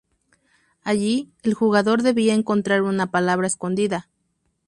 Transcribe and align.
Allí, 0.83 1.29
el 1.43 1.53
jugador 1.53 2.01
debía 2.01 2.33
encontrar 2.33 2.81
una 2.81 3.11
palabra 3.11 3.45
escondida. 3.45 4.09